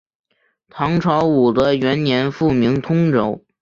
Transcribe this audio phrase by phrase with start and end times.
[0.71, 3.45] 唐朝武德元年复名通州。